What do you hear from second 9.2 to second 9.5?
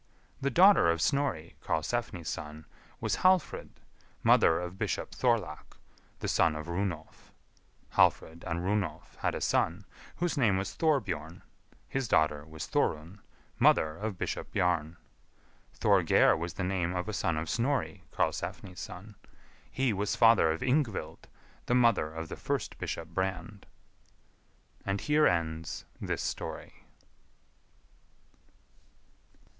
a